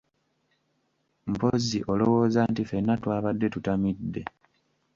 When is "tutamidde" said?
3.53-4.21